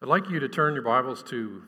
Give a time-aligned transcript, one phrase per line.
[0.00, 1.60] I'd like you to turn your Bibles to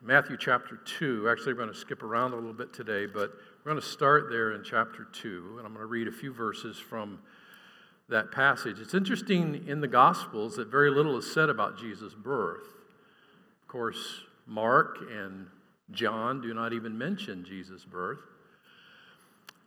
[0.00, 1.28] Matthew chapter 2.
[1.28, 3.32] Actually, we're going to skip around a little bit today, but
[3.64, 6.32] we're going to start there in chapter 2, and I'm going to read a few
[6.32, 7.18] verses from
[8.08, 8.78] that passage.
[8.78, 12.62] It's interesting in the Gospels that very little is said about Jesus' birth.
[13.62, 15.48] Of course, Mark and
[15.90, 18.20] John do not even mention Jesus' birth.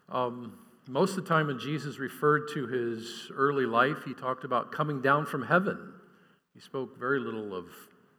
[0.07, 4.71] Um, most of the time when Jesus referred to his early life, he talked about
[4.71, 5.91] coming down from heaven.
[6.53, 7.65] He spoke very little of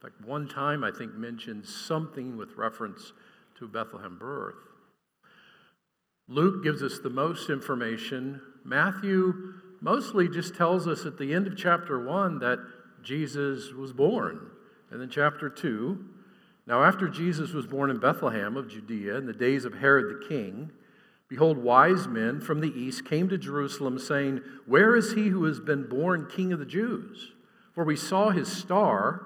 [0.01, 3.11] in fact, one time I think mentions something with reference
[3.57, 4.55] to Bethlehem birth.
[6.29, 8.39] Luke gives us the most information.
[8.63, 12.59] Matthew mostly just tells us at the end of chapter 1 that
[13.03, 14.39] Jesus was born.
[14.89, 16.05] And then chapter 2,
[16.65, 20.27] now after Jesus was born in Bethlehem of Judea in the days of Herod the
[20.27, 20.71] king,
[21.27, 25.59] behold, wise men from the east came to Jerusalem saying, Where is he who has
[25.59, 27.33] been born king of the Jews?
[27.73, 29.25] For we saw his star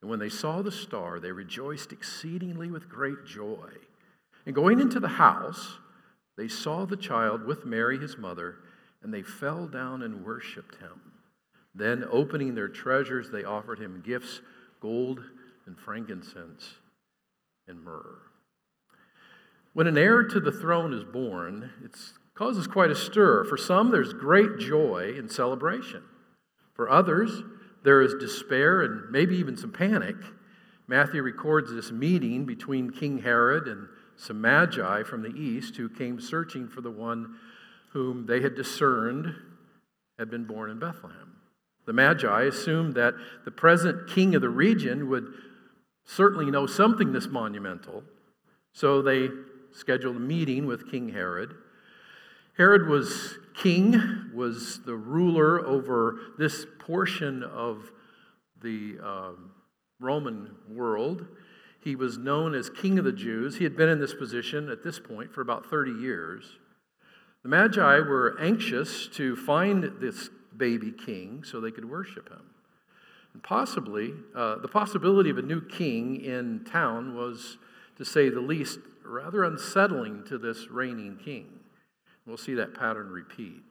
[0.00, 3.70] And when they saw the star, they rejoiced exceedingly with great joy.
[4.46, 5.78] And going into the house,
[6.36, 8.56] they saw the child with Mary, his mother,
[9.02, 11.12] and they fell down and worshiped him.
[11.74, 14.40] Then, opening their treasures, they offered him gifts
[14.80, 15.22] gold
[15.66, 16.74] and frankincense
[17.66, 18.18] and myrrh.
[19.74, 21.96] When an heir to the throne is born, it
[22.34, 23.44] causes quite a stir.
[23.44, 26.02] For some, there's great joy and celebration.
[26.74, 27.42] For others,
[27.82, 30.16] there is despair and maybe even some panic.
[30.86, 36.20] Matthew records this meeting between King Herod and some magi from the east who came
[36.20, 37.36] searching for the one
[37.92, 39.34] whom they had discerned
[40.18, 41.36] had been born in Bethlehem.
[41.86, 45.32] The magi assumed that the present king of the region would
[46.04, 48.02] certainly know something this monumental,
[48.72, 49.28] so they
[49.72, 51.54] scheduled a meeting with King Herod.
[52.56, 57.90] Herod was king, was the ruler over this portion of
[58.62, 59.32] the uh,
[60.00, 61.26] Roman world.
[61.80, 63.56] He was known as King of the Jews.
[63.56, 66.58] He had been in this position at this point for about 30 years.
[67.42, 72.50] The Magi were anxious to find this baby king so they could worship him.
[73.32, 77.58] And possibly, uh, the possibility of a new king in town was,
[77.96, 81.57] to say the least, rather unsettling to this reigning king.
[82.28, 83.62] We'll see that pattern repeat.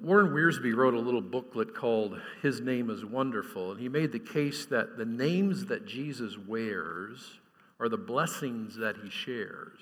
[0.00, 4.18] Warren Wiersbe wrote a little booklet called His Name is Wonderful, and he made the
[4.18, 7.38] case that the names that Jesus wears
[7.78, 9.78] are the blessings that he shares.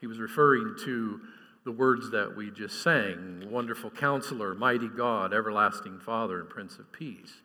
[0.00, 1.20] He was referring to
[1.64, 6.92] the words that we just sang Wonderful Counselor, Mighty God, Everlasting Father, and Prince of
[6.92, 7.42] Peace.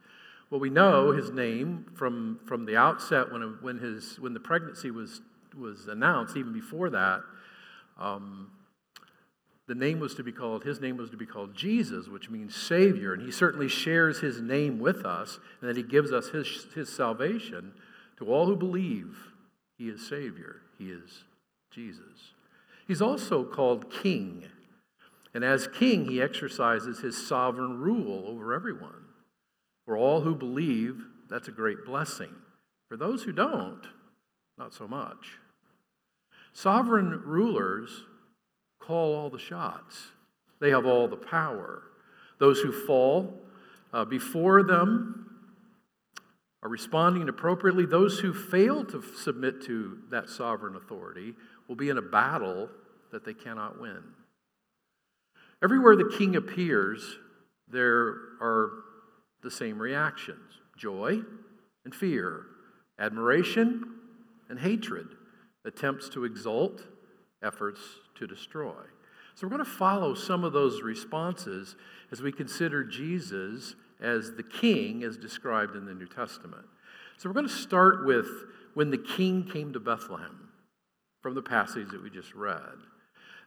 [0.52, 4.92] Well, we know his name from, from the outset when, when, his, when the pregnancy
[4.92, 5.22] was,
[5.59, 7.22] was announced, even before that.
[8.00, 8.52] Um,
[9.68, 12.56] the name was to be called, his name was to be called Jesus, which means
[12.56, 13.13] Savior.
[13.13, 16.90] And he certainly shares his name with us, and that he gives us his, his
[16.90, 17.74] salvation
[18.18, 19.18] to all who believe
[19.78, 20.62] he is Savior.
[20.78, 21.24] He is
[21.69, 22.34] Jesus.
[22.88, 24.46] He's also called King.
[25.34, 29.03] And as King, he exercises his sovereign rule over everyone.
[29.85, 32.34] For all who believe, that's a great blessing.
[32.88, 33.81] For those who don't,
[34.58, 35.38] not so much.
[36.58, 38.06] Sovereign rulers
[38.80, 40.08] call all the shots,
[40.59, 41.84] they have all the power.
[42.40, 43.32] Those who fall
[43.94, 45.36] uh, before them
[46.64, 47.86] are responding appropriately.
[47.86, 51.36] Those who fail to submit to that sovereign authority
[51.68, 52.70] will be in a battle
[53.12, 54.02] that they cannot win.
[55.64, 57.20] Everywhere the king appears,
[57.68, 58.08] there
[58.42, 58.72] are
[59.44, 61.22] the same reactions joy
[61.86, 62.48] and fear,
[62.98, 63.94] admiration
[64.50, 65.16] and hatred
[65.67, 66.81] attempts to exalt,
[67.43, 67.79] efforts
[68.16, 68.73] to destroy.
[69.35, 71.75] So we're going to follow some of those responses
[72.11, 76.66] as we consider Jesus as the king as described in the New Testament.
[77.17, 78.28] So we're going to start with
[78.73, 80.49] when the king came to Bethlehem
[81.22, 82.61] from the passage that we just read.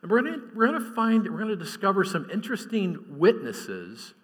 [0.03, 4.15] And we're going to, we're going to find, we're going to discover some interesting witnesses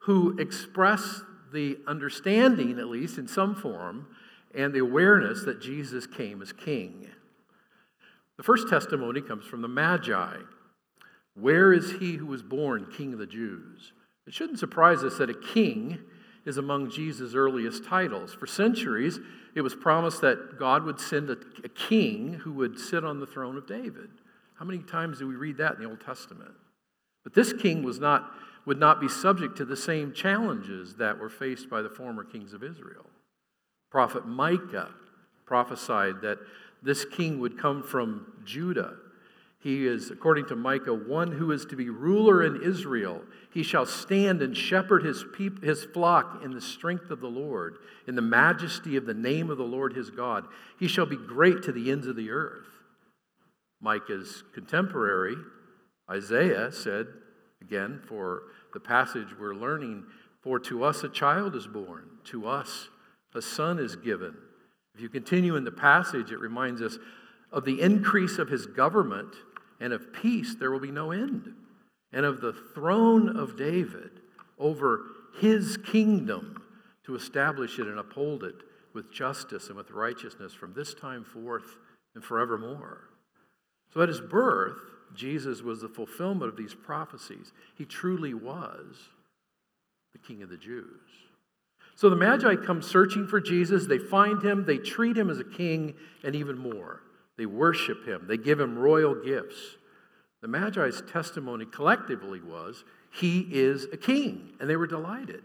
[0.00, 4.06] who express the understanding, at least in some form,
[4.54, 7.08] and the awareness that Jesus came as king.
[8.38, 10.36] The first testimony comes from the Magi.
[11.34, 13.92] Where is he who was born king of the Jews?
[14.26, 15.98] It shouldn't surprise us that a king
[16.44, 18.32] is among Jesus' earliest titles.
[18.32, 19.18] For centuries,
[19.54, 23.26] it was promised that God would send a, a, king who would sit on the
[23.26, 24.08] throne of David.
[24.58, 26.52] How many times do we read that in the Old Testament?
[27.24, 28.30] But this king was not,
[28.66, 32.54] would not be subject to the same challenges that were faced by the former kings
[32.54, 33.06] of Israel.
[33.90, 34.90] Prophet Micah
[35.44, 36.38] prophesied that
[36.82, 38.96] this king would come from Judah.
[39.60, 43.22] He is, according to Micah, one who is to be ruler in Israel.
[43.52, 47.78] He shall stand and shepherd his, peop- his flock in the strength of the Lord,
[48.06, 50.46] in the majesty of the name of the Lord his God.
[50.78, 52.66] He shall be great to the ends of the earth.
[53.80, 55.36] Micah's contemporary,
[56.08, 57.08] Isaiah, said,
[57.60, 60.04] again, for the passage we're learning,
[60.40, 62.88] For to us a child is born, to us
[63.34, 64.36] a son is given
[64.98, 66.98] if you continue in the passage, it reminds us
[67.52, 69.32] of the increase of his government,
[69.78, 71.54] and of peace there will be no end,
[72.12, 74.10] and of the throne of David
[74.58, 75.02] over
[75.40, 76.60] his kingdom
[77.04, 78.56] to establish it and uphold it
[78.92, 81.76] with justice and with righteousness from this time forth
[82.16, 83.04] and forevermore.
[83.94, 84.80] So at his birth,
[85.14, 87.52] Jesus was the fulfillment of these prophecies.
[87.76, 88.96] He truly was
[90.12, 91.27] the King of the Jews.
[91.98, 93.88] So the Magi come searching for Jesus.
[93.88, 97.02] They find him, they treat him as a king, and even more.
[97.36, 99.56] They worship him, they give him royal gifts.
[100.40, 105.42] The Magi's testimony collectively was, He is a king, and they were delighted.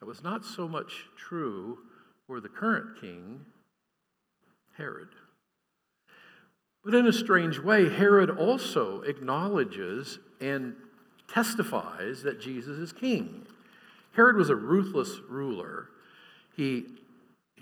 [0.00, 1.78] That was not so much true
[2.26, 3.40] for the current king,
[4.76, 5.08] Herod.
[6.84, 10.74] But in a strange way, Herod also acknowledges and
[11.32, 13.46] testifies that Jesus is king.
[14.16, 15.90] Herod was a ruthless ruler.
[16.56, 16.86] He,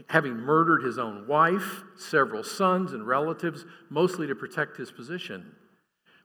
[0.06, 5.56] having murdered his own wife, several sons, and relatives, mostly to protect his position.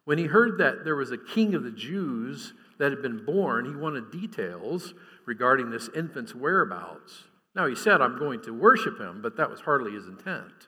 [0.06, 3.66] When he heard that there was a king of the Jews that had been born,
[3.66, 4.94] he wanted details
[5.26, 7.24] regarding this infant's whereabouts.
[7.56, 10.68] Now, he said, I'm going to worship him, but that was hardly his intent.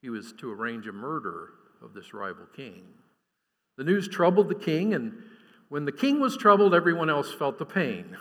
[0.00, 1.50] He was to arrange a murder
[1.82, 2.84] of this rival king.
[3.76, 5.22] The news troubled the king, and
[5.68, 8.16] when the king was troubled, everyone else felt the pain.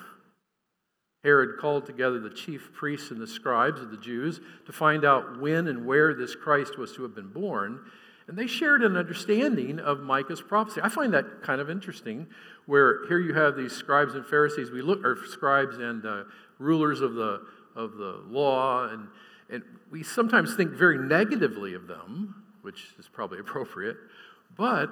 [1.24, 5.40] Herod called together the chief priests and the scribes of the Jews to find out
[5.40, 7.82] when and where this Christ was to have been born.
[8.28, 10.82] And they shared an understanding of Micah's prophecy.
[10.84, 12.28] I find that kind of interesting,
[12.66, 16.24] where here you have these scribes and Pharisees, we look, or scribes and uh,
[16.58, 17.42] rulers of the,
[17.76, 19.08] of the law, and,
[19.50, 23.98] and we sometimes think very negatively of them, which is probably appropriate,
[24.56, 24.90] but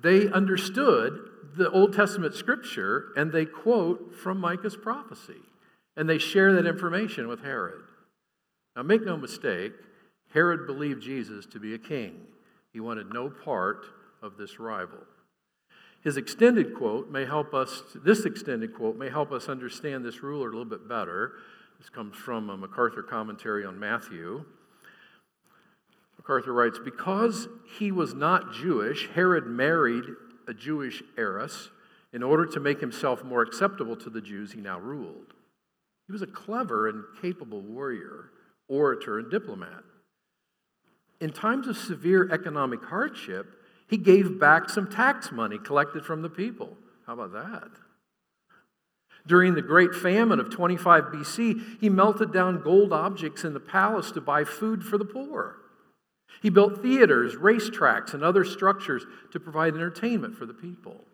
[0.00, 5.42] they understood the Old Testament scripture and they quote from Micah's prophecy.
[5.96, 7.82] And they share that information with Herod.
[8.74, 9.72] Now, make no mistake,
[10.32, 12.22] Herod believed Jesus to be a king.
[12.72, 13.84] He wanted no part
[14.22, 15.00] of this rival.
[16.02, 20.48] His extended quote may help us, this extended quote may help us understand this ruler
[20.48, 21.34] a little bit better.
[21.78, 24.44] This comes from a MacArthur commentary on Matthew.
[26.16, 27.48] MacArthur writes Because
[27.78, 30.04] he was not Jewish, Herod married
[30.48, 31.70] a Jewish heiress
[32.12, 35.34] in order to make himself more acceptable to the Jews he now ruled.
[36.06, 38.30] He was a clever and capable warrior,
[38.68, 39.84] orator, and diplomat.
[41.20, 43.54] In times of severe economic hardship,
[43.88, 46.76] he gave back some tax money collected from the people.
[47.06, 47.70] How about that?
[49.26, 54.10] During the great famine of 25 BC, he melted down gold objects in the palace
[54.12, 55.58] to buy food for the poor.
[56.40, 61.04] He built theaters, racetracks, and other structures to provide entertainment for the people.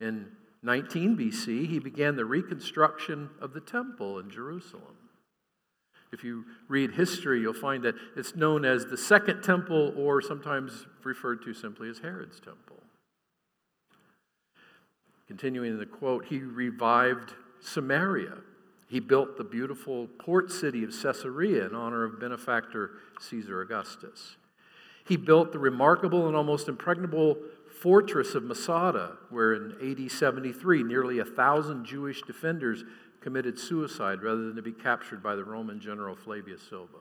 [0.00, 0.26] In
[0.62, 4.96] 19 BC, he began the reconstruction of the temple in Jerusalem.
[6.12, 10.86] If you read history, you'll find that it's known as the Second Temple, or sometimes
[11.04, 12.76] referred to simply as Herod's Temple.
[15.26, 18.38] Continuing the quote, he revived Samaria.
[18.88, 24.36] He built the beautiful port city of Caesarea in honor of benefactor Caesar Augustus.
[25.06, 27.36] He built the remarkable and almost impregnable
[27.82, 32.84] fortress of Masada, where in AD 73, nearly a thousand Jewish defenders
[33.20, 36.98] committed suicide rather than to be captured by the Roman general Flavius Silva.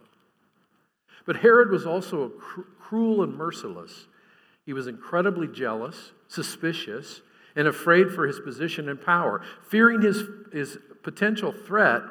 [1.26, 4.08] But Herod was also cr- cruel and merciless.
[4.66, 7.22] He was incredibly jealous, suspicious,
[7.56, 9.42] and afraid for his position and power.
[9.70, 12.04] Fearing his, his potential threat,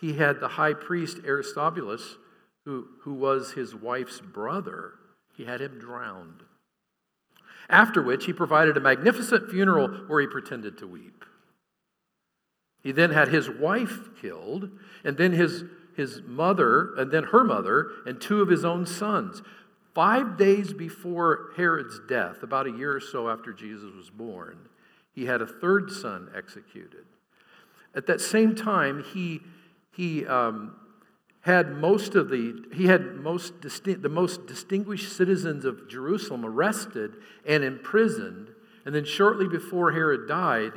[0.00, 2.16] he had the high priest Aristobulus,
[2.64, 4.94] who, who was his wife's brother,
[5.36, 6.42] he had him drowned.
[7.68, 11.24] After which, he provided a magnificent funeral where he pretended to weep.
[12.82, 14.70] He then had his wife killed,
[15.04, 15.64] and then his,
[15.96, 19.42] his mother, and then her mother, and two of his own sons.
[19.94, 24.68] Five days before Herod's death, about a year or so after Jesus was born,
[25.14, 27.06] he had a third son executed.
[27.94, 29.40] At that same time, he,
[29.92, 30.74] he um,
[31.44, 37.16] had most of the he had most distinct, the most distinguished citizens of Jerusalem arrested
[37.46, 38.48] and imprisoned.
[38.86, 40.72] And then shortly before Herod died,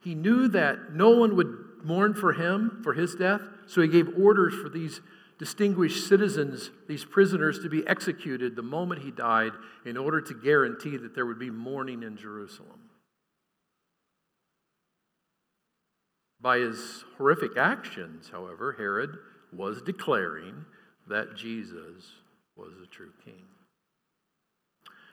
[0.00, 4.16] he knew that no one would mourn for him for his death, so he gave
[4.16, 5.00] orders for these
[5.38, 9.52] distinguished citizens, these prisoners, to be executed the moment he died
[9.84, 12.78] in order to guarantee that there would be mourning in Jerusalem.
[16.40, 19.18] By his horrific actions, however, Herod
[19.52, 20.64] was declaring
[21.08, 22.12] that Jesus
[22.56, 23.44] was a true king.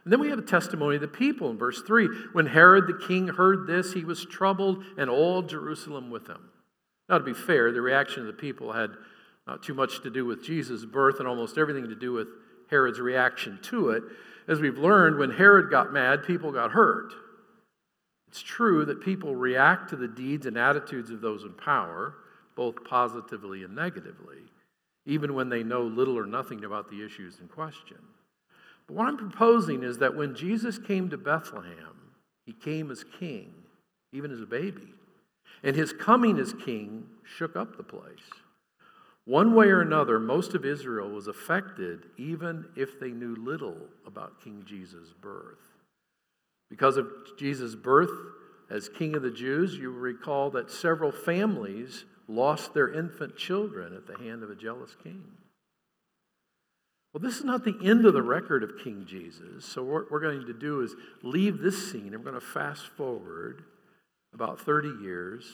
[0.03, 2.07] And then we have a testimony of the people in verse 3.
[2.33, 6.51] When Herod the king heard this, he was troubled, and all Jerusalem with him.
[7.09, 8.91] Now, to be fair, the reaction of the people had
[9.47, 12.27] not too much to do with Jesus' birth and almost everything to do with
[12.69, 14.03] Herod's reaction to it.
[14.47, 17.13] As we've learned, when Herod got mad, people got hurt.
[18.35, 22.15] It's true that people react to the deeds and attitudes of those in power,
[22.53, 24.39] both positively and negatively,
[25.05, 27.95] even when they know little or nothing about the issues in question.
[28.87, 32.11] But what I'm proposing is that when Jesus came to Bethlehem,
[32.45, 33.53] he came as king,
[34.11, 34.93] even as a baby.
[35.63, 38.29] And his coming as king shook up the place.
[39.23, 44.43] One way or another, most of Israel was affected, even if they knew little about
[44.43, 45.74] King Jesus' birth.
[46.75, 48.11] Because of Jesus' birth
[48.69, 54.07] as King of the Jews, you recall that several families lost their infant children at
[54.07, 55.23] the hand of a jealous king.
[57.13, 59.63] Well, this is not the end of the record of King Jesus.
[59.63, 62.87] So, what we're going to do is leave this scene and we're going to fast
[62.87, 63.63] forward
[64.33, 65.45] about 30 years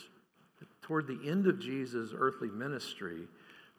[0.80, 3.28] toward the end of Jesus' earthly ministry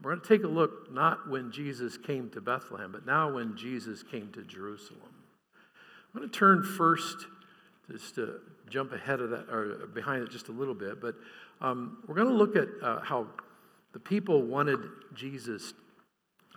[0.04, 3.56] we're going to take a look not when Jesus came to Bethlehem, but now when
[3.56, 5.00] Jesus came to Jerusalem.
[6.14, 7.26] I'm going to turn first,
[7.94, 11.16] just to jump ahead of that, or behind it just a little bit, but
[11.62, 13.28] um, we're going to look at uh, how
[13.94, 14.80] the people wanted
[15.14, 15.74] Jesus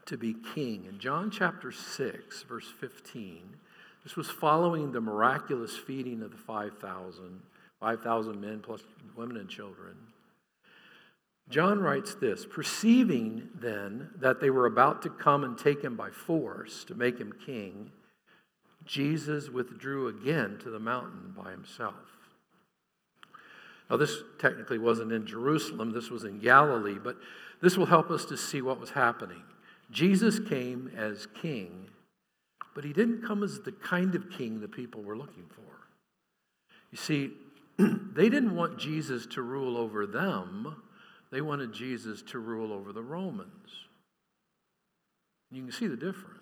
[0.06, 0.86] to be king.
[0.88, 3.42] In John chapter 6, verse 15,
[4.02, 7.40] this was following the miraculous feeding of the 5,000,
[7.80, 8.80] 5,000 men plus
[9.14, 9.94] women and children.
[11.50, 16.10] John writes this Perceiving then that they were about to come and take him by
[16.10, 17.90] force to make him king,
[18.86, 21.94] Jesus withdrew again to the mountain by himself.
[23.90, 27.16] Now, this technically wasn't in Jerusalem, this was in Galilee, but
[27.60, 29.42] this will help us to see what was happening.
[29.90, 31.88] Jesus came as king,
[32.74, 35.62] but he didn't come as the kind of king the people were looking for.
[36.90, 37.30] You see,
[37.78, 40.76] they didn't want Jesus to rule over them
[41.30, 43.68] they wanted Jesus to rule over the Romans.
[45.50, 46.40] You can see the difference.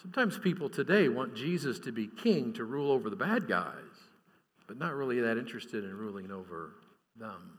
[0.00, 3.74] Sometimes people today want Jesus to be king to rule over the bad guys,
[4.68, 6.74] but not really that interested in ruling over
[7.16, 7.58] them.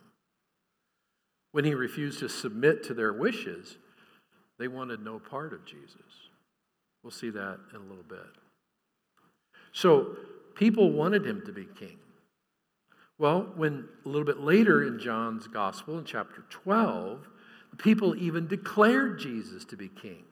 [1.52, 3.78] When he refused to submit to their wishes,
[4.58, 6.30] they wanted no part of Jesus.
[7.04, 8.20] We'll see that in a little bit.
[9.74, 10.16] So,
[10.56, 11.98] people wanted him to be king.
[13.18, 17.28] Well, when a little bit later in John's gospel, in chapter 12,
[17.78, 20.24] people even declared Jesus to be king.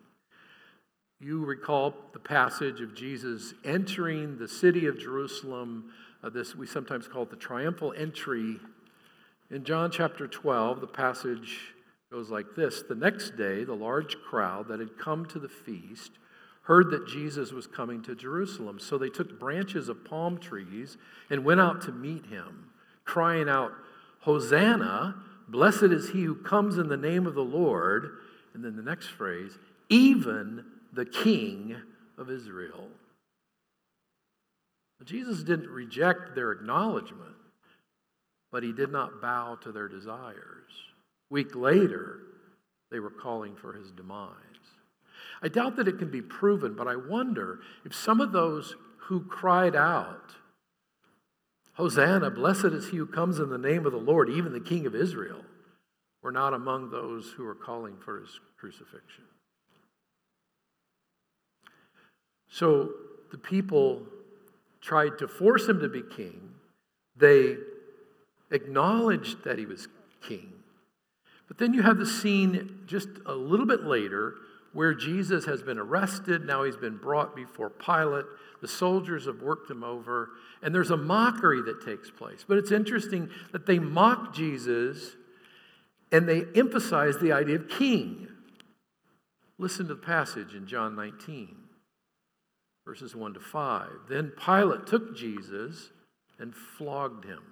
[1.19, 5.91] You recall the passage of Jesus entering the city of Jerusalem.
[6.23, 8.57] Uh, this we sometimes call it the triumphal entry.
[9.49, 11.73] In John chapter 12, the passage
[12.11, 16.11] goes like this The next day, the large crowd that had come to the feast
[16.63, 18.77] heard that Jesus was coming to Jerusalem.
[18.79, 20.97] So they took branches of palm trees
[21.29, 22.67] and went out to meet him
[23.07, 23.71] crying out,
[24.19, 25.15] Hosanna,
[25.47, 28.17] blessed is he who comes in the name of the Lord.
[28.53, 29.57] And then the next phrase,
[29.89, 31.75] even the King
[32.17, 32.87] of Israel.
[35.03, 37.35] Jesus didn't reject their acknowledgement,
[38.51, 40.71] but he did not bow to their desires.
[41.29, 42.19] A week later,
[42.91, 44.33] they were calling for his demise.
[45.41, 49.21] I doubt that it can be proven, but I wonder if some of those who
[49.21, 50.33] cried out
[51.77, 54.87] Hosanna, blessed is he who comes in the name of the Lord, even the King
[54.87, 55.43] of Israel,
[56.23, 59.25] were not among those who were calling for his crucifixion.
[62.49, 62.91] So
[63.31, 64.03] the people
[64.81, 66.51] tried to force him to be king.
[67.15, 67.57] They
[68.51, 69.87] acknowledged that he was
[70.21, 70.51] king,
[71.47, 74.35] But then you have the scene just a little bit later
[74.73, 76.45] where Jesus has been arrested.
[76.45, 78.25] Now he's been brought before Pilate.
[78.61, 80.29] The soldiers have worked him over,
[80.61, 82.45] and there's a mockery that takes place.
[82.47, 85.15] But it's interesting that they mock Jesus
[86.11, 88.27] and they emphasize the idea of king.
[89.57, 91.55] Listen to the passage in John 19,
[92.87, 93.89] verses 1 to 5.
[94.07, 95.89] Then Pilate took Jesus
[96.39, 97.43] and flogged him.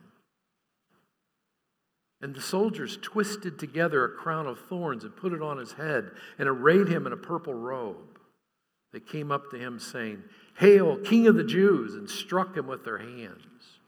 [2.22, 6.12] And the soldiers twisted together a crown of thorns and put it on his head
[6.40, 8.18] and arrayed him in a purple robe.
[8.94, 10.24] They came up to him saying,
[10.58, 13.80] Hail, King of the Jews, and struck him with their hands.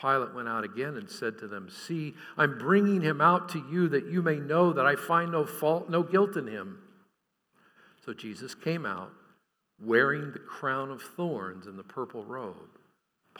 [0.00, 3.88] Pilate went out again and said to them, See, I'm bringing him out to you
[3.90, 6.78] that you may know that I find no fault, no guilt in him.
[8.06, 9.12] So Jesus came out
[9.84, 12.78] wearing the crown of thorns and the purple robe.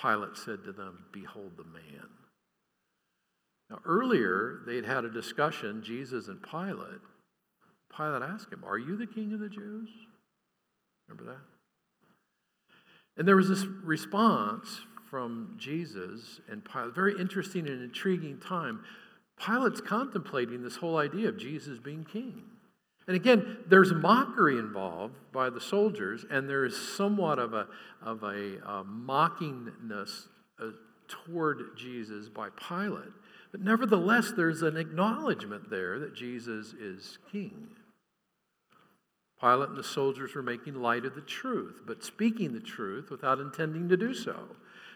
[0.00, 2.08] Pilate said to them, Behold the man.
[3.70, 7.00] Now, earlier, they'd had a discussion, Jesus and Pilate.
[7.94, 9.88] Pilate asked him, Are you the king of the Jews?
[11.08, 11.42] Remember that?
[13.16, 16.94] And there was this response from Jesus and Pilate.
[16.94, 18.82] Very interesting and intriguing time.
[19.38, 22.42] Pilate's contemplating this whole idea of Jesus being king.
[23.06, 27.66] And again, there's mockery involved by the soldiers, and there's somewhat of a,
[28.00, 30.28] of a, a mockingness
[30.61, 30.66] uh,
[31.09, 33.12] toward Jesus by Pilate.
[33.50, 37.68] But nevertheless, there's an acknowledgement there that Jesus is king.
[39.40, 43.40] Pilate and the soldiers were making light of the truth, but speaking the truth without
[43.40, 44.37] intending to do so.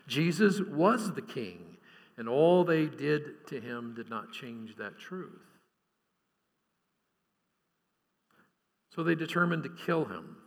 [0.06, 1.76] Jesus was the king,
[2.16, 5.55] and all they did to him did not change that truth.
[8.96, 10.38] So they determined to kill him.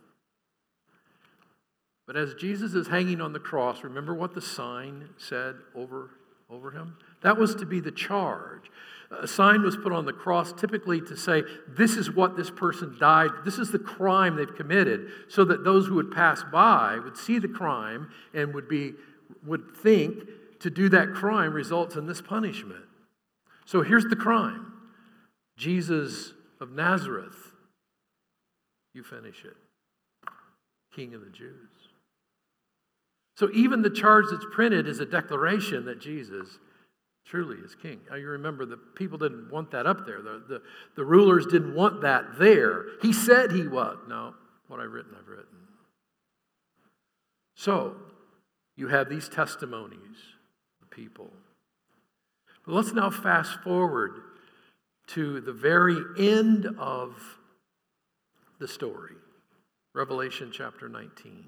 [2.04, 6.10] But as Jesus is hanging on the cross, remember what the sign said over,
[6.50, 6.96] over him?
[7.22, 8.62] That was to be the charge.
[9.12, 12.96] A sign was put on the cross typically to say, This is what this person
[12.98, 17.16] died, this is the crime they've committed, so that those who would pass by would
[17.16, 18.94] see the crime and would, be,
[19.46, 20.24] would think
[20.58, 22.84] to do that crime results in this punishment.
[23.64, 24.72] So here's the crime
[25.56, 27.49] Jesus of Nazareth.
[28.94, 29.56] You finish it.
[30.94, 31.70] King of the Jews.
[33.36, 36.58] So even the charge that's printed is a declaration that Jesus
[37.24, 38.00] truly is king.
[38.10, 40.20] Now you remember the people didn't want that up there.
[40.20, 40.62] The, the,
[40.96, 42.86] the rulers didn't want that there.
[43.00, 43.96] He said he was.
[44.08, 44.34] No,
[44.68, 45.46] what I've written, I've written.
[47.54, 47.96] So
[48.76, 50.16] you have these testimonies,
[50.80, 51.30] the people.
[52.66, 54.20] But let's now fast forward
[55.08, 57.38] to the very end of
[58.60, 59.14] the story,
[59.94, 61.44] Revelation chapter 19.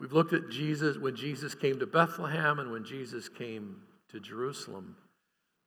[0.00, 4.96] We've looked at Jesus when Jesus came to Bethlehem and when Jesus came to Jerusalem.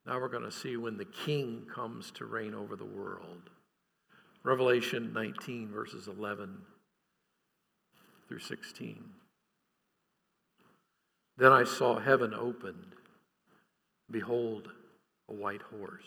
[0.08, 3.52] Now we're going to see when the king comes to reign over the world.
[4.44, 6.58] Revelation 19, verses 11
[8.28, 9.04] through 16.
[11.38, 12.96] Then I saw heaven opened.
[14.10, 14.70] Behold,
[15.30, 16.04] a white horse.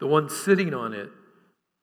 [0.00, 1.10] The one sitting on it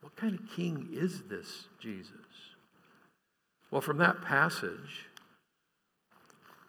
[0.00, 2.12] What kind of king is this Jesus?
[3.70, 5.06] Well, from that passage,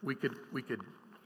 [0.02, 0.82] we could, we could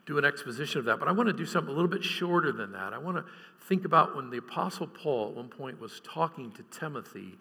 [0.05, 2.51] do an exposition of that, but I want to do something a little bit shorter
[2.51, 2.93] than that.
[2.93, 3.25] I want to
[3.67, 7.37] think about when the Apostle Paul at one point was talking to Timothy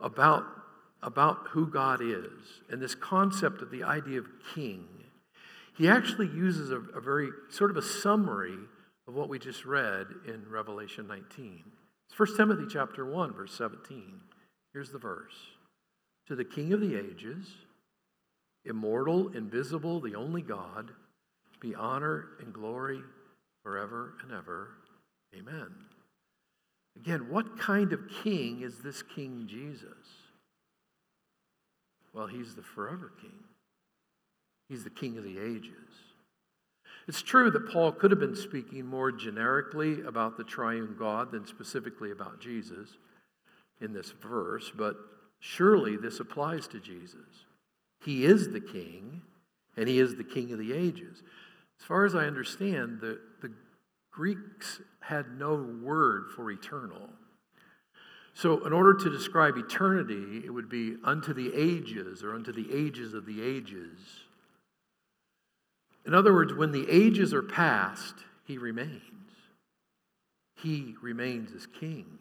[0.00, 0.44] about,
[1.02, 4.86] about who God is and this concept of the idea of king,
[5.76, 8.56] he actually uses a, a very sort of a summary
[9.08, 11.64] of what we just read in Revelation 19.
[12.18, 14.20] It's 1 Timothy chapter 1, verse 17.
[14.72, 15.34] Here's the verse.
[16.28, 17.46] To the King of the ages,
[18.64, 20.92] immortal, invisible, the only God,
[21.60, 23.02] be honor and glory
[23.62, 24.70] forever and ever.
[25.38, 25.68] Amen.
[26.96, 29.84] Again, what kind of king is this King Jesus?
[32.14, 33.44] Well, he's the forever king.
[34.70, 36.05] He's the king of the ages.
[37.08, 41.46] It's true that Paul could have been speaking more generically about the triune God than
[41.46, 42.96] specifically about Jesus
[43.80, 44.96] in this verse, but
[45.38, 47.44] surely this applies to Jesus.
[48.04, 49.22] He is the king,
[49.76, 51.22] and he is the king of the ages.
[51.78, 53.52] As far as I understand, the, the
[54.10, 57.10] Greeks had no word for eternal.
[58.34, 62.68] So, in order to describe eternity, it would be unto the ages or unto the
[62.74, 64.25] ages of the ages.
[66.06, 68.14] In other words, when the ages are past,
[68.44, 69.02] he remains.
[70.56, 72.18] He remains as king.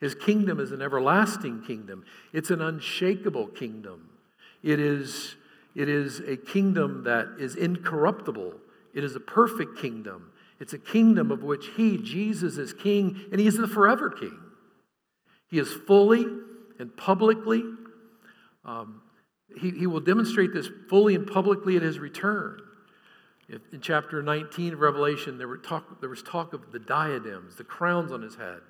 [0.00, 4.08] His kingdom is an everlasting kingdom, it's an unshakable kingdom.
[4.62, 5.36] It is,
[5.74, 8.54] it is a kingdom that is incorruptible,
[8.94, 10.32] it is a perfect kingdom.
[10.58, 14.38] It's a kingdom of which he, Jesus, is king, and he is the forever king.
[15.48, 16.26] He is fully
[16.78, 17.64] and publicly
[18.66, 19.00] um,
[19.58, 22.60] he, he will demonstrate this fully and publicly at his return.
[23.72, 27.64] In chapter 19 of Revelation, there, were talk, there was talk of the diadems, the
[27.64, 28.60] crowns on his head.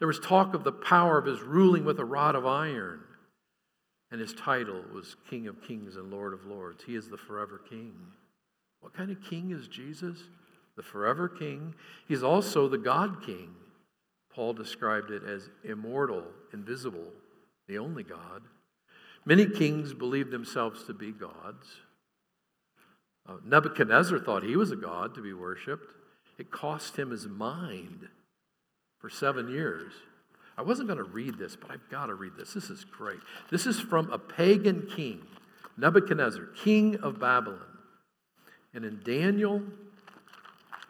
[0.00, 3.00] There was talk of the power of his ruling with a rod of iron.
[4.10, 6.82] And his title was King of Kings and Lord of Lords.
[6.84, 7.94] He is the forever king.
[8.80, 10.18] What kind of king is Jesus?
[10.76, 11.74] The forever king.
[12.08, 13.54] He's also the God king.
[14.32, 17.12] Paul described it as immortal, invisible,
[17.68, 18.42] the only God.
[19.26, 21.66] Many kings believed themselves to be gods.
[23.26, 25.92] Uh, Nebuchadnezzar thought he was a god to be worshiped.
[26.38, 28.08] It cost him his mind
[28.98, 29.92] for seven years.
[30.56, 32.54] I wasn't going to read this, but I've got to read this.
[32.54, 33.18] This is great.
[33.50, 35.22] This is from a pagan king,
[35.76, 37.60] Nebuchadnezzar, king of Babylon.
[38.72, 39.62] And in Daniel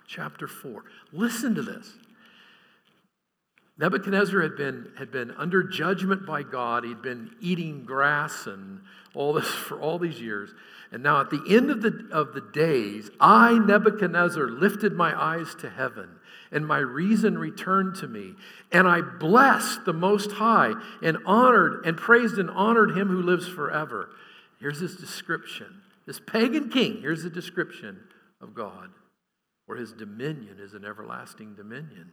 [0.07, 1.95] chapter 4, listen to this.
[3.77, 6.85] Nebuchadnezzar had been, had been under judgment by God.
[6.85, 8.81] He'd been eating grass and
[9.15, 10.51] all this for all these years.
[10.93, 15.55] And now at the end of the, of the days, I, Nebuchadnezzar, lifted my eyes
[15.57, 16.09] to heaven,
[16.53, 18.35] and my reason returned to me.
[18.71, 23.49] And I blessed the Most High, and honored and praised and honored him who lives
[23.49, 24.11] forever.
[24.61, 25.83] Here's his description.
[26.07, 27.99] This pagan king, here's the description
[28.41, 28.91] of God,
[29.67, 32.13] where his dominion is an everlasting dominion.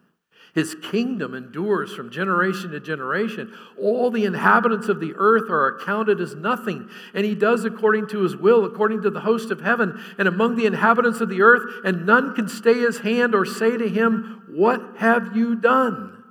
[0.54, 3.54] His kingdom endures from generation to generation.
[3.80, 8.22] All the inhabitants of the earth are accounted as nothing, and he does according to
[8.24, 11.64] his will, according to the host of heaven, and among the inhabitants of the earth,
[11.86, 16.22] and none can stay his hand or say to him, What have you done?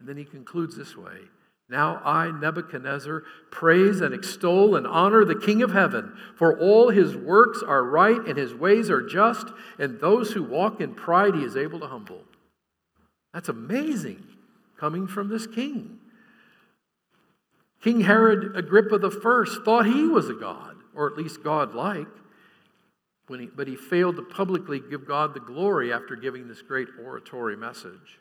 [0.00, 1.20] And then he concludes this way
[1.68, 3.22] Now I, Nebuchadnezzar,
[3.52, 8.20] praise and extol and honor the King of heaven, for all his works are right
[8.26, 9.46] and his ways are just,
[9.78, 12.24] and those who walk in pride he is able to humble.
[13.36, 14.24] That's amazing
[14.78, 15.98] coming from this king.
[17.82, 22.06] King Herod Agrippa I thought he was a god, or at least godlike,
[23.26, 26.88] when he, but he failed to publicly give God the glory after giving this great
[27.04, 28.18] oratory message.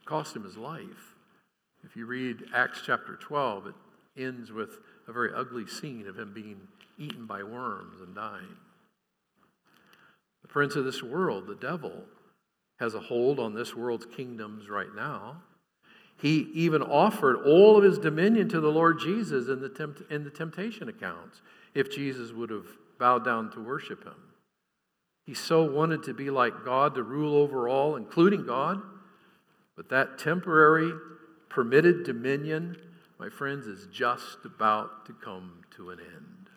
[0.00, 1.14] It cost him his life.
[1.84, 3.74] If you read Acts chapter 12, it
[4.16, 6.58] ends with a very ugly scene of him being
[6.98, 8.56] eaten by worms and dying.
[10.42, 12.02] The prince of this world, the devil,
[12.78, 15.42] has a hold on this world's kingdoms right now.
[16.20, 20.24] He even offered all of his dominion to the Lord Jesus in the, tempt- in
[20.24, 21.42] the temptation accounts
[21.74, 22.66] if Jesus would have
[22.98, 24.14] bowed down to worship him.
[25.26, 28.80] He so wanted to be like God, to rule over all, including God.
[29.76, 30.92] But that temporary,
[31.48, 32.76] permitted dominion,
[33.18, 36.50] my friends, is just about to come to an end.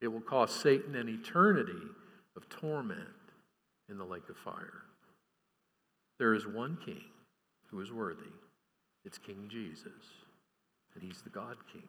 [0.00, 1.72] It will cost Satan an eternity
[2.36, 3.00] of torment
[3.90, 4.85] in the lake of fire.
[6.18, 7.04] There is one king
[7.70, 8.32] who is worthy.
[9.04, 9.92] It's King Jesus,
[10.94, 11.86] and he's the God King.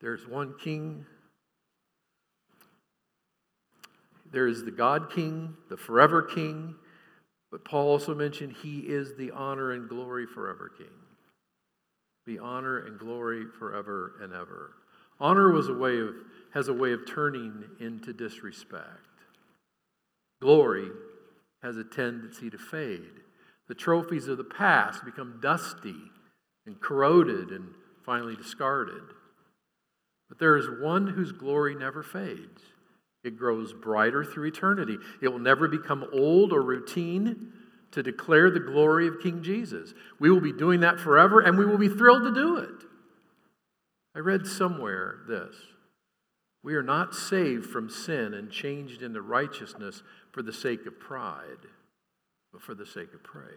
[0.00, 1.06] There's one king.
[4.32, 6.74] There is the God King, the forever King,
[7.52, 10.86] but Paul also mentioned he is the honor and glory forever King.
[12.26, 14.72] The honor and glory forever and ever.
[15.20, 16.14] Honor was a way of,
[16.52, 18.98] has a way of turning into disrespect.
[20.40, 20.88] Glory
[21.62, 23.20] has a tendency to fade.
[23.68, 25.96] The trophies of the past become dusty
[26.66, 27.68] and corroded and
[28.04, 29.02] finally discarded.
[30.28, 32.62] But there is one whose glory never fades.
[33.24, 34.98] It grows brighter through eternity.
[35.20, 37.52] It will never become old or routine
[37.92, 39.94] to declare the glory of King Jesus.
[40.18, 42.84] We will be doing that forever and we will be thrilled to do it.
[44.14, 45.54] I read somewhere this
[46.62, 51.68] We are not saved from sin and changed into righteousness for the sake of pride,
[52.52, 53.56] but for the sake of praise.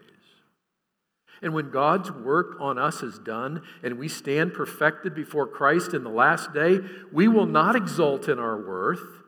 [1.42, 6.02] And when God's work on us is done and we stand perfected before Christ in
[6.02, 6.78] the last day,
[7.12, 9.22] we will not exult in our worth,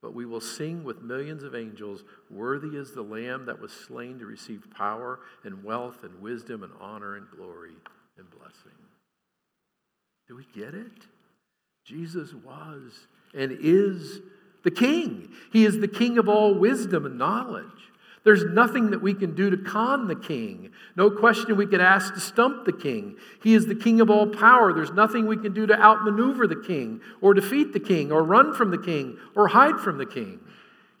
[0.00, 4.18] but we will sing with millions of angels, Worthy is the Lamb that was slain
[4.20, 7.74] to receive power and wealth and wisdom and honor and glory
[8.16, 8.78] and blessing.
[10.28, 11.06] Do we get it?
[11.84, 14.20] Jesus was and is
[14.62, 15.28] the King.
[15.52, 17.66] He is the King of all wisdom and knowledge.
[18.22, 20.72] There's nothing that we can do to con the king.
[20.94, 23.16] No question we could ask to stump the king.
[23.42, 24.74] He is the king of all power.
[24.74, 28.52] There's nothing we can do to outmaneuver the king or defeat the king or run
[28.52, 30.38] from the king or hide from the king.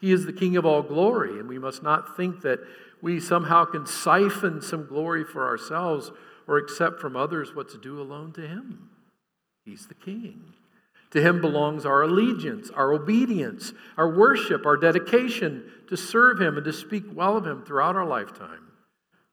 [0.00, 2.60] He is the king of all glory, and we must not think that
[3.02, 6.10] we somehow can siphon some glory for ourselves
[6.46, 8.88] or accept from others what's due alone to him.
[9.66, 10.54] He's the king.
[11.12, 16.64] To him belongs our allegiance, our obedience, our worship, our dedication to serve him and
[16.64, 18.68] to speak well of him throughout our lifetime,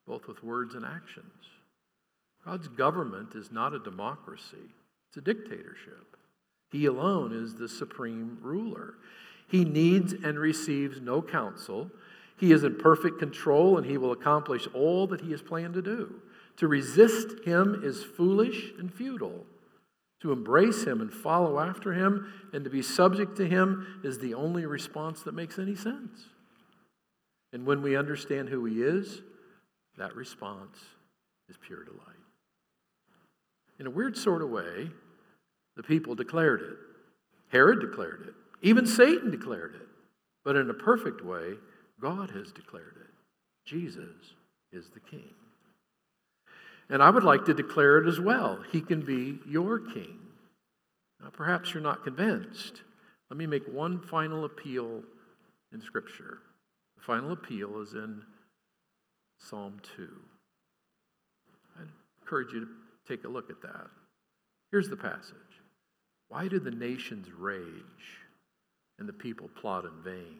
[0.08, 1.34] both with words and actions.
[2.44, 4.74] God's government is not a democracy,
[5.10, 6.18] it's a dictatorship.
[6.72, 8.96] He alone is the supreme ruler.
[9.48, 11.90] He needs and receives no counsel.
[12.38, 15.82] He is in perfect control and he will accomplish all that he has planned to
[15.82, 16.16] do.
[16.58, 19.46] To resist him is foolish and futile.
[20.22, 24.34] To embrace him and follow after him and to be subject to him is the
[24.34, 26.26] only response that makes any sense.
[27.54, 29.22] And when we understand who he is,
[29.98, 30.78] that response
[31.50, 32.02] is pure delight.
[33.80, 34.90] In a weird sort of way,
[35.76, 36.78] the people declared it.
[37.50, 38.34] Herod declared it.
[38.62, 39.88] Even Satan declared it.
[40.44, 41.54] But in a perfect way,
[42.02, 43.14] God has declared it.
[43.66, 44.34] Jesus
[44.72, 45.34] is the King.
[46.89, 48.63] And I would like to declare it as well.
[48.71, 50.19] He can be your king.
[51.21, 52.82] Now, perhaps you're not convinced.
[53.30, 55.04] Let me make one final appeal
[55.73, 56.39] in Scripture.
[56.97, 58.21] The final appeal is in
[59.39, 60.08] Psalm 2.
[61.78, 61.84] I
[62.21, 62.67] encourage you to
[63.08, 63.88] take a look at that.
[64.71, 65.36] Here's the passage
[66.30, 68.21] Why do the nations rage
[69.00, 70.39] and the people plot in vain?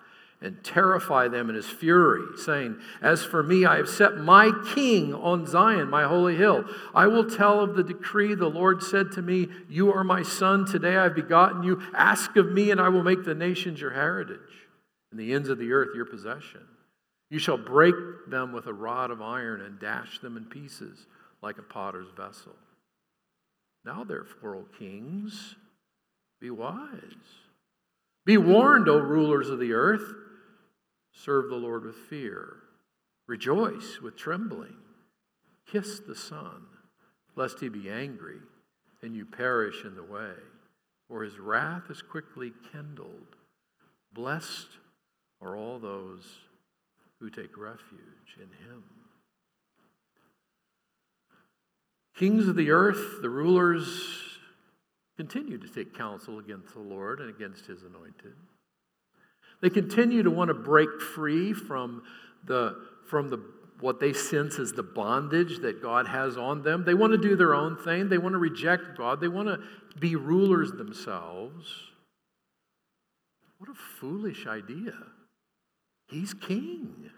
[0.41, 5.13] and terrify them in his fury, saying, As for me, I have set my king
[5.13, 6.65] on Zion, my holy hill.
[6.95, 10.65] I will tell of the decree the Lord said to me, You are my son.
[10.65, 11.81] Today I have begotten you.
[11.93, 14.39] Ask of me, and I will make the nations your heritage,
[15.11, 16.61] and the ends of the earth your possession.
[17.29, 17.95] You shall break
[18.27, 21.05] them with a rod of iron and dash them in pieces
[21.43, 22.55] like a potter's vessel.
[23.85, 25.55] Now, therefore, O kings,
[26.39, 26.89] be wise.
[28.25, 30.13] Be warned, O rulers of the earth.
[31.23, 32.57] Serve the Lord with fear.
[33.27, 34.77] Rejoice with trembling.
[35.67, 36.65] Kiss the Son,
[37.35, 38.39] lest he be angry
[39.03, 40.33] and you perish in the way,
[41.07, 43.35] for his wrath is quickly kindled.
[44.13, 44.67] Blessed
[45.41, 46.23] are all those
[47.19, 48.83] who take refuge in him.
[52.15, 54.11] Kings of the earth, the rulers,
[55.17, 58.35] continue to take counsel against the Lord and against his anointed.
[59.61, 62.03] They continue to want to break free from
[62.45, 62.75] the
[63.07, 63.39] from the
[63.79, 66.83] what they sense is the bondage that God has on them.
[66.85, 68.09] They want to do their own thing.
[68.09, 69.19] They want to reject God.
[69.19, 69.59] They want to
[69.99, 71.67] be rulers themselves.
[73.57, 74.93] What a foolish idea.
[76.07, 77.09] He's king.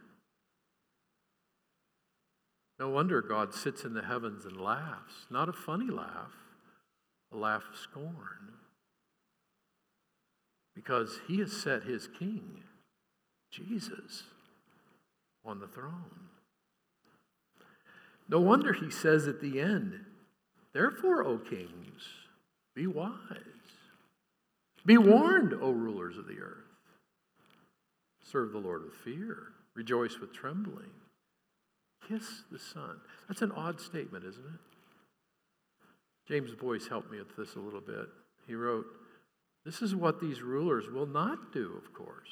[2.79, 5.27] No wonder God sits in the heavens and laughs.
[5.29, 6.33] Not a funny laugh,
[7.31, 8.53] a laugh of scorn
[10.75, 12.61] because he has set his king,
[13.51, 14.23] Jesus,
[15.45, 16.29] on the throne.
[18.27, 19.99] No wonder he says at the end,
[20.73, 22.01] Therefore, O kings,
[22.75, 23.37] be wise.
[24.85, 26.57] Be warned, O rulers of the earth.
[28.23, 29.53] Serve the Lord with fear.
[29.75, 30.89] Rejoice with trembling.
[32.07, 32.97] Kiss the Son.
[33.27, 34.59] That's an odd statement, isn't it?
[36.27, 38.07] James Boice helped me with this a little bit.
[38.47, 38.85] He wrote,
[39.65, 42.29] this is what these rulers will not do, of course.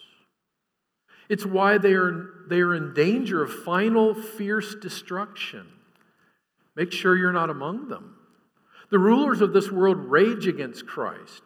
[1.30, 5.68] It's why they are, they are in danger of final fierce destruction.
[6.76, 8.18] Make sure you're not among them.
[8.90, 11.44] The rulers of this world rage against Christ,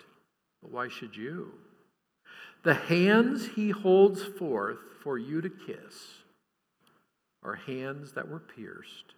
[0.61, 1.51] but why should you?
[2.63, 6.23] The hands he holds forth for you to kiss
[7.43, 9.13] are hands that were pierced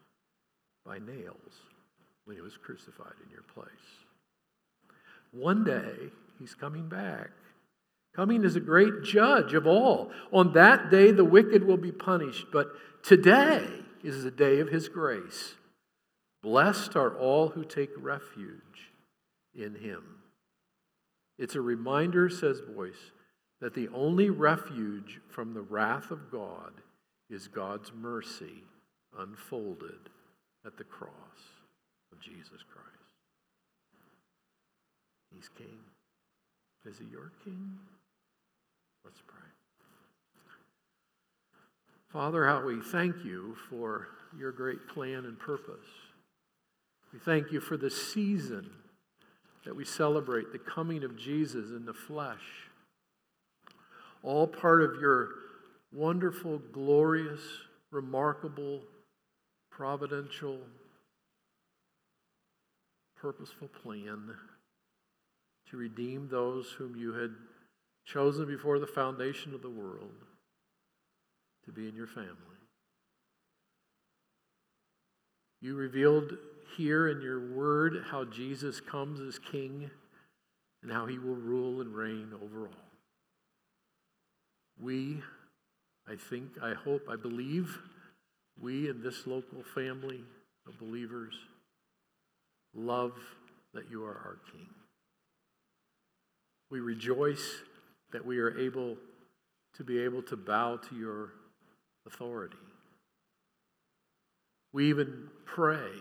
[0.86, 1.62] by nails
[2.26, 3.70] when he was crucified in your place.
[5.32, 7.30] One day, He's coming back.
[8.16, 10.12] Coming as a great judge of all.
[10.32, 12.68] On that day, the wicked will be punished, but
[13.04, 13.68] today
[14.04, 15.56] is the day of his grace.
[16.42, 18.92] Blessed are all who take refuge
[19.54, 20.04] in him.
[21.38, 23.12] It's a reminder, says Boice,
[23.62, 26.74] that the only refuge from the wrath of God
[27.30, 28.64] is God's mercy
[29.18, 30.10] unfolded
[30.66, 31.12] at the cross
[32.12, 32.88] of Jesus Christ.
[35.34, 35.80] He's king.
[36.88, 37.78] Is he your king?
[39.04, 39.36] Let's pray.
[42.08, 45.86] Father, how we thank you for your great plan and purpose.
[47.12, 48.70] We thank you for the season
[49.66, 52.70] that we celebrate the coming of Jesus in the flesh.
[54.24, 55.30] All part of your
[55.92, 57.42] wonderful, glorious,
[57.92, 58.82] remarkable,
[59.70, 60.60] providential,
[63.20, 64.34] purposeful plan
[65.70, 67.32] to redeem those whom you had
[68.06, 70.12] chosen before the foundation of the world
[71.66, 72.32] to be in your family.
[75.62, 76.38] You revealed
[76.78, 79.90] here in your word how Jesus comes as king
[80.84, 82.88] and how he will rule and reign over all.
[84.80, 85.22] We,
[86.08, 87.80] I think, I hope, I believe,
[88.62, 90.22] we in this local family
[90.68, 91.34] of believers
[92.76, 93.14] love
[93.74, 94.70] that you are our king.
[96.70, 97.62] We rejoice
[98.12, 98.98] that we are able
[99.76, 101.34] to be able to bow to your
[102.06, 102.58] authority.
[104.74, 105.92] We even pray.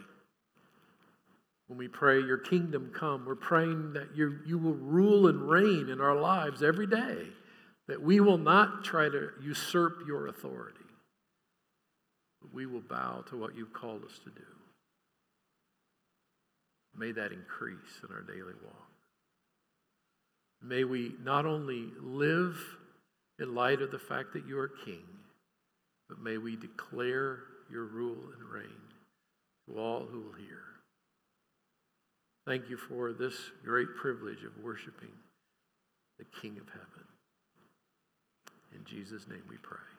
[1.69, 5.89] When we pray, Your kingdom come, we're praying that you, you will rule and reign
[5.89, 7.27] in our lives every day,
[7.89, 10.79] that we will not try to usurp your authority,
[12.41, 14.47] but we will bow to what you've called us to do.
[16.97, 18.86] May that increase in our daily walk.
[20.63, 22.59] May we not only live
[23.39, 25.03] in light of the fact that you are king,
[26.09, 27.41] but may we declare
[27.71, 28.83] your rule and reign
[29.69, 30.63] to all who will hear.
[32.47, 35.11] Thank you for this great privilege of worshiping
[36.19, 37.05] the King of heaven.
[38.75, 39.96] In Jesus' name we pray.